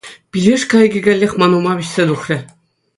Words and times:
Пилеш 0.31 0.61
кайӑкӗ 0.71 0.99
каллех 1.07 1.33
ман 1.43 1.51
ума 1.61 1.73
вӗҫсе 1.81 2.03
тухрӗ. 2.13 2.37